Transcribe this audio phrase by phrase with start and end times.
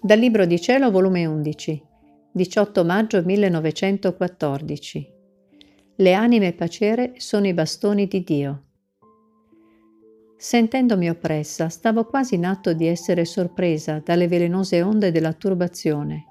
[0.00, 1.82] Dal Libro di Cielo, volume 11,
[2.30, 5.12] 18 maggio 1914.
[5.96, 8.62] Le anime pacere sono i bastoni di Dio.
[10.36, 16.26] Sentendomi oppressa, stavo quasi in atto di essere sorpresa dalle velenose onde della turbazione.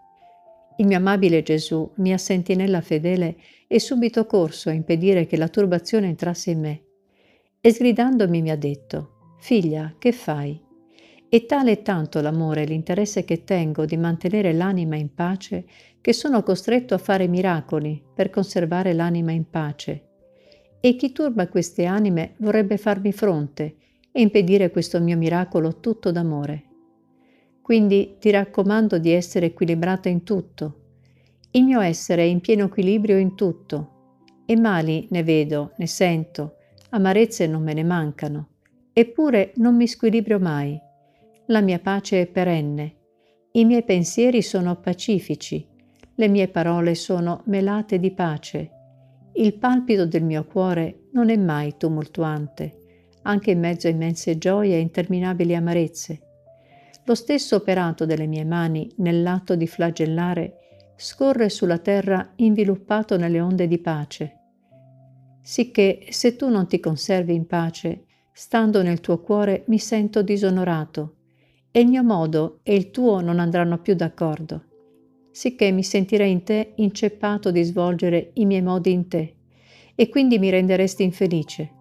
[0.77, 3.36] Il mio amabile Gesù, mia sentinella fedele,
[3.68, 6.81] è subito corso a impedire che la turbazione entrasse in me
[7.59, 10.66] e sgridandomi mi ha detto, Figlia, che fai?
[11.30, 15.66] E tale è tanto l'amore e l'interesse che tengo di mantenere l'anima in pace
[16.00, 20.03] che sono costretto a fare miracoli per conservare l'anima in pace.
[20.80, 23.76] E chi turba queste anime vorrebbe farmi fronte
[24.09, 26.63] e impedire questo mio miracolo tutto d'amore.
[27.62, 30.84] Quindi ti raccomando di essere equilibrata in tutto.
[31.52, 33.95] Il mio essere è in pieno equilibrio in tutto.
[34.45, 36.55] E mali ne vedo, ne sento,
[36.91, 38.48] amarezze non me ne mancano.
[38.94, 40.86] Eppure non mi squilibrio mai
[41.48, 42.95] la mia pace è perenne,
[43.52, 45.66] i miei pensieri sono pacifici,
[46.16, 48.72] le mie parole sono melate di pace,
[49.36, 54.76] il palpito del mio cuore non è mai tumultuante, anche in mezzo a immense gioie
[54.76, 56.22] e interminabili amarezze.
[57.06, 60.56] Lo stesso operato delle mie mani nell'atto di flagellare
[60.98, 64.34] scorre sulla terra inviluppato nelle onde di pace.
[65.42, 71.17] Sicché se tu non ti conservi in pace, stando nel tuo cuore mi sento disonorato,
[71.78, 74.64] e il mio modo e il tuo non andranno più d'accordo,
[75.30, 79.36] sicché mi sentirei in te inceppato di svolgere i miei modi in te,
[79.94, 81.72] e quindi mi renderesti infelice.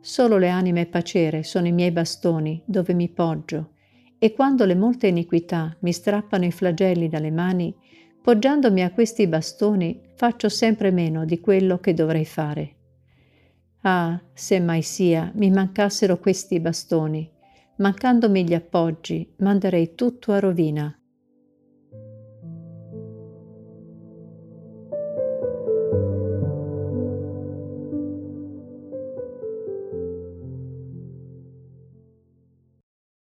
[0.00, 3.74] Solo le anime pacere sono i miei bastoni dove mi poggio,
[4.18, 7.72] e quando le molte iniquità mi strappano i flagelli dalle mani,
[8.20, 12.74] poggiandomi a questi bastoni faccio sempre meno di quello che dovrei fare.
[13.82, 17.36] Ah, se mai sia mi mancassero questi bastoni,
[17.78, 20.97] mancandomi gli appoggi, manderei tutto a rovina.